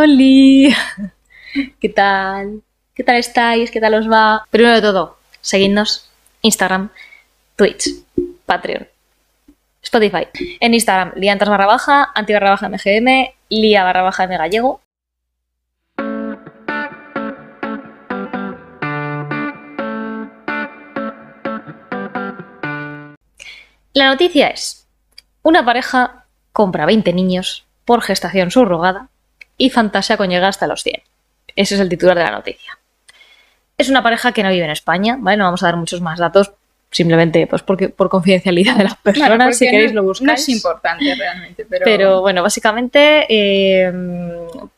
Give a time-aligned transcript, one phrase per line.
[0.00, 0.74] Oli.
[1.80, 2.62] ¿Qué tal?
[2.94, 3.70] ¿Qué tal estáis?
[3.70, 4.46] ¿Qué tal os va?
[4.50, 6.88] Primero de todo, seguidnos Instagram,
[7.56, 7.90] Twitch,
[8.46, 8.88] Patreon,
[9.82, 10.26] Spotify.
[10.60, 14.80] En Instagram, liantas barra baja, anti barra baja MGM, lia barra baja M gallego.
[23.92, 24.86] La noticia es,
[25.42, 26.24] una pareja
[26.54, 29.10] compra 20 niños por gestación subrogada
[29.60, 31.02] y fantasía con llegar hasta los 100.
[31.54, 32.78] Ese es el titular de la noticia.
[33.76, 35.36] Es una pareja que no vive en España, ¿vale?
[35.36, 36.52] No vamos a dar muchos más datos,
[36.90, 40.26] simplemente pues porque, por confidencialidad de las personas, Claro, si queréis no, lo buscáis.
[40.26, 41.84] No es importante realmente, pero...
[41.84, 43.92] Pero bueno, básicamente, eh,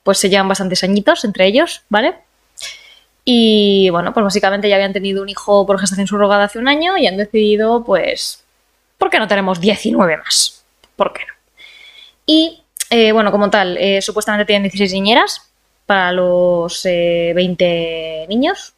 [0.02, 2.16] pues se llevan bastantes añitos entre ellos, ¿vale?
[3.24, 6.98] Y bueno, pues básicamente ya habían tenido un hijo por gestación subrogada hace un año
[6.98, 8.42] y han decidido, pues,
[8.98, 10.64] ¿por qué no tenemos 19 más?
[10.96, 11.34] ¿Por qué no?
[12.26, 12.61] Y
[12.92, 15.50] eh, bueno, como tal, eh, supuestamente tienen 16 niñeras
[15.86, 18.74] para los eh, 20 niños.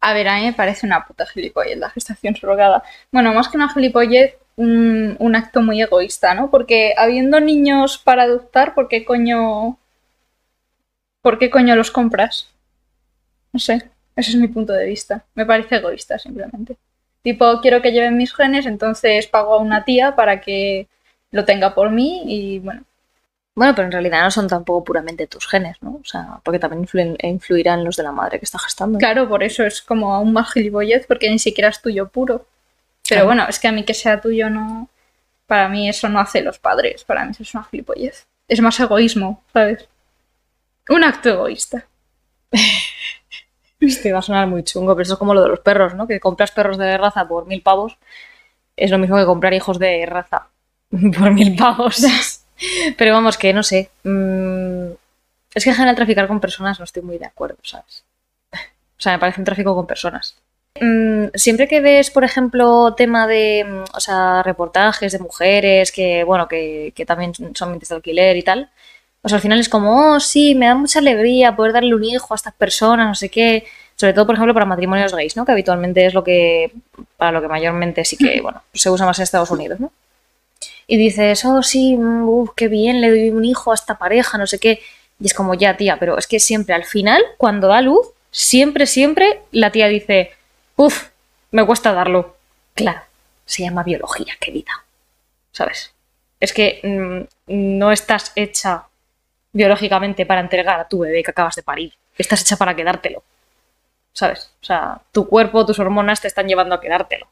[0.00, 2.82] A ver, a mí me parece una puta gilipollez la gestación surrogada.
[3.12, 6.50] Bueno, más que una gilipollez, un, un acto muy egoísta, ¿no?
[6.50, 9.76] Porque habiendo niños para adoptar, ¿por qué coño...
[11.20, 12.48] ¿Por qué coño los compras?
[13.52, 15.26] No sé, ese es mi punto de vista.
[15.34, 16.78] Me parece egoísta, simplemente.
[17.22, 20.88] Tipo, quiero que lleven mis genes, entonces pago a una tía para que
[21.32, 22.84] lo tenga por mí y bueno.
[23.58, 25.96] Bueno, pero en realidad no son tampoco puramente tus genes, ¿no?
[26.00, 28.98] O sea, porque también influyen- influirán los de la madre que está gestando.
[28.98, 32.46] Claro, por eso es como aún más gilipollez, porque ni siquiera es tuyo puro.
[33.08, 33.26] Pero Claro.
[33.26, 34.88] bueno, es que a mí que sea tuyo no.
[35.46, 38.26] Para mí eso no hace los padres, para mí eso es una gilipollez.
[38.46, 39.88] Es más egoísmo, ¿sabes?
[40.88, 41.84] Un acto egoísta.
[43.80, 46.06] Este va a sonar muy chungo, pero eso es como lo de los perros, ¿no?
[46.08, 47.96] Que compras perros de raza por mil pavos.
[48.76, 50.48] Es lo mismo que comprar hijos de raza
[50.90, 51.96] por mil pavos.
[52.96, 53.90] pero vamos, que no sé.
[54.04, 54.90] mm,
[55.54, 58.04] es que en general traficar con personas no estoy muy de acuerdo, ¿sabes?
[58.52, 60.36] O sea, me parece un tráfico con personas.
[60.80, 66.24] Mm, siempre que ves, por ejemplo, tema de, mm, o sea, reportajes de mujeres que,
[66.24, 68.70] bueno, que, que también son mentes de alquiler y tal,
[69.20, 72.34] pues al final es como, oh, sí, me da mucha alegría poder darle un hijo
[72.34, 73.64] a estas personas, no sé qué.
[73.96, 75.44] Sobre todo, por ejemplo, para matrimonios gays, ¿no?
[75.44, 76.72] Que habitualmente es lo que,
[77.16, 79.92] para lo que mayormente sí que, bueno, se usa más en Estados Unidos, ¿no?
[80.90, 84.38] Y dices, oh, sí, mm, uf, qué bien, le doy un hijo a esta pareja,
[84.38, 84.80] no sé qué.
[85.20, 88.86] Y es como, ya, tía, pero es que siempre al final, cuando da luz, siempre,
[88.86, 90.32] siempre la tía dice,
[90.76, 91.08] uff,
[91.50, 92.36] me cuesta darlo.
[92.74, 93.02] Claro,
[93.44, 94.72] se llama biología, querida.
[95.52, 95.92] ¿Sabes?
[96.40, 98.86] Es que mm, no estás hecha
[99.52, 101.92] biológicamente para entregar a tu bebé que acabas de parir.
[102.16, 103.22] Estás hecha para quedártelo.
[104.14, 104.50] ¿Sabes?
[104.62, 107.28] O sea, tu cuerpo, tus hormonas te están llevando a quedártelo,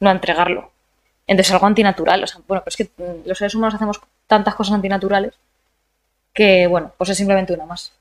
[0.00, 0.70] no a entregarlo.
[1.26, 2.22] Entonces, algo antinatural.
[2.22, 5.34] O sea, bueno, pero es que mm, los seres humanos hacemos tantas cosas antinaturales
[6.32, 7.92] que, bueno, pues es simplemente una más.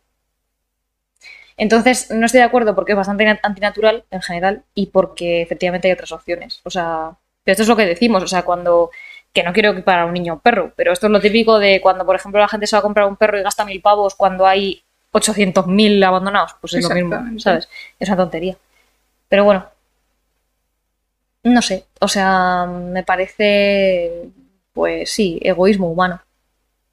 [1.57, 5.87] Entonces, no estoy de acuerdo porque es bastante na- antinatural en general y porque efectivamente
[5.87, 6.59] hay otras opciones.
[6.63, 7.11] O sea,
[7.43, 8.91] pero esto es lo que decimos, o sea, cuando
[9.33, 11.59] que no quiero equiparar a un niño a un perro, pero esto es lo típico
[11.59, 13.81] de cuando, por ejemplo, la gente se va a comprar un perro y gasta mil
[13.81, 14.81] pavos cuando hay
[15.11, 17.09] 800.000 abandonados, pues es lo mismo.
[17.39, 17.69] ¿sabes?
[17.99, 18.57] Es una tontería.
[19.29, 19.65] Pero bueno,
[21.45, 24.29] no sé, o sea, me parece,
[24.73, 26.21] pues sí, egoísmo humano,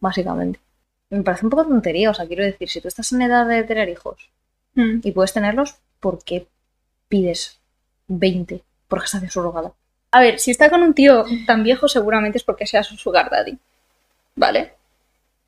[0.00, 0.60] básicamente.
[1.10, 3.64] Me parece un poco tontería, o sea, quiero decir, si tú estás en edad de
[3.64, 4.30] tener hijos
[4.74, 5.00] Mm.
[5.02, 6.46] y puedes tenerlos, ¿por qué
[7.08, 7.58] pides
[8.08, 9.72] 20 por gestación subrogada?
[10.12, 13.28] A ver, si está con un tío tan viejo, seguramente es porque sea su sugar
[13.30, 13.58] daddy.
[14.34, 14.72] ¿Vale?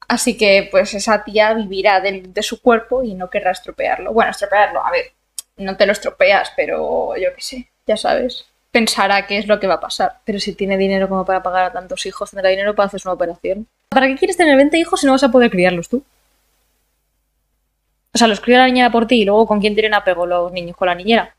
[0.08, 4.12] Así que, pues esa tía vivirá de, de su cuerpo y no querrá estropearlo.
[4.12, 5.12] Bueno, estropearlo, a ver,
[5.56, 8.44] no te lo estropeas, pero yo qué sé, ya sabes.
[8.74, 10.18] Pensará qué es lo que va a pasar.
[10.24, 13.12] Pero si tiene dinero como para pagar a tantos hijos, tendrá dinero para hacer una
[13.12, 13.68] operación.
[13.90, 16.02] ¿Para qué quieres tener 20 hijos si no vas a poder criarlos tú?
[18.12, 20.50] O sea, los cría la niñera por ti y luego con quién tienen apego los
[20.50, 21.36] niños con la niñera.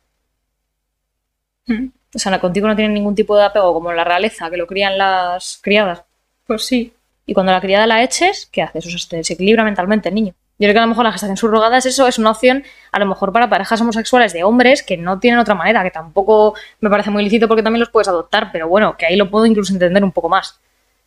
[1.67, 4.65] Mm, O sea, contigo no tienen ningún tipo de apego como la realeza, que lo
[4.65, 6.03] crían las criadas.
[6.47, 6.93] Pues sí.
[7.25, 8.85] Y cuando la criada la eches, ¿qué haces?
[8.85, 10.33] O sea, se desequilibra mentalmente el niño.
[10.57, 12.63] Yo creo que a lo mejor la gestación subrogada es eso, es una opción
[12.93, 16.53] a lo mejor para parejas homosexuales de hombres que no tienen otra manera, que tampoco
[16.79, 19.45] me parece muy lícito porque también los puedes adoptar, pero bueno, que ahí lo puedo
[19.45, 20.59] incluso entender un poco más.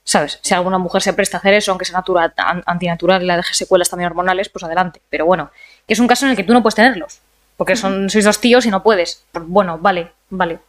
[0.04, 0.38] ¿Sabes?
[0.42, 3.36] Si alguna mujer se presta a hacer eso, aunque sea natural, an- antinatural y la
[3.36, 5.02] deje secuelas también hormonales, pues adelante.
[5.10, 5.50] Pero bueno,
[5.86, 7.20] que es un caso en el que tú no puedes tenerlos,
[7.58, 9.24] porque son, sois dos tíos y no puedes.
[9.32, 10.60] Pues bueno, vale, vale.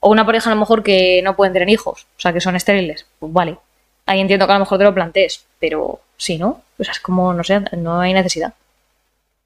[0.00, 2.56] O una pareja a lo mejor que no pueden tener hijos, o sea, que son
[2.56, 3.58] estériles, pues vale.
[4.06, 7.00] Ahí entiendo que a lo mejor te lo plantees, pero si no, o sea, es
[7.00, 8.52] como, no sé, no hay necesidad.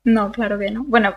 [0.04, 0.84] No, claro que no.
[0.84, 1.14] Bueno,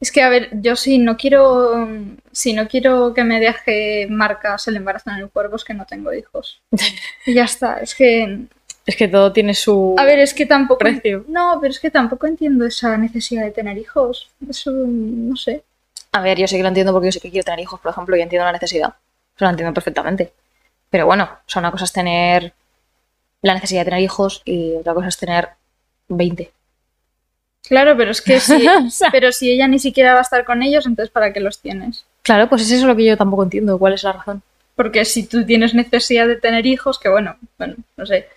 [0.00, 1.88] es que a ver, yo si no quiero,
[2.32, 5.86] si no quiero que me deje marcas el embarazo en el cuerpo es que no
[5.86, 6.60] tengo hijos.
[7.24, 8.46] Y ya está, es que
[8.84, 10.78] Es que todo tiene su A ver, es que tampoco.
[10.78, 11.24] precio.
[11.28, 14.28] No, pero es que tampoco entiendo esa necesidad de tener hijos.
[14.48, 15.62] Eso, no sé.
[16.12, 17.92] A ver, yo sé que lo entiendo porque yo sé que quiero tener hijos, por
[17.92, 18.94] ejemplo, y entiendo la necesidad.
[19.36, 20.32] Eso lo entiendo perfectamente.
[20.90, 22.52] Pero bueno, o sea, una cosa es tener
[23.42, 25.48] la necesidad de tener hijos y otra cosa es tener
[26.08, 26.50] 20.
[27.68, 28.66] Claro, pero es que si,
[29.12, 32.04] pero si ella ni siquiera va a estar con ellos, entonces ¿para qué los tienes?
[32.22, 33.78] Claro, pues es eso lo que yo tampoco entiendo.
[33.78, 34.42] ¿Cuál es la razón?
[34.74, 38.28] Porque si tú tienes necesidad de tener hijos, que bueno, bueno, no sé.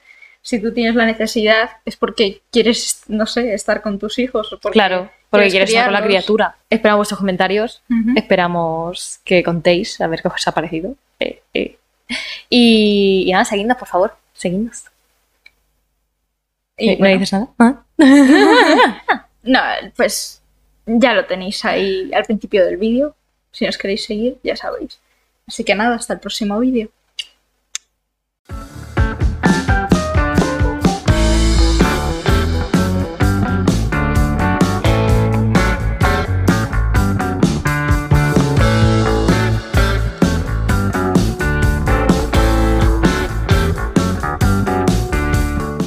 [0.41, 4.51] Si tú tienes la necesidad es porque quieres, no sé, estar con tus hijos.
[4.51, 6.55] o Porque claro, porque quieres quieres estar con la criatura.
[6.69, 7.81] Esperamos vuestros comentarios.
[8.15, 10.95] Esperamos que contéis a ver qué os ha parecido.
[11.19, 11.40] Eh.
[12.51, 14.15] Y, y nada, seguidnos, por favor.
[14.33, 14.83] Seguidnos.
[16.77, 17.47] Y Eh, ¿No bueno, dices nada?
[17.57, 17.83] ¿Ah?
[19.43, 19.59] no,
[19.95, 20.41] pues
[20.85, 23.15] ya lo tenéis ahí al principio del vídeo.
[23.51, 24.99] Si nos queréis seguir, ya sabéis.
[25.47, 26.89] Así que nada, hasta el próximo vídeo.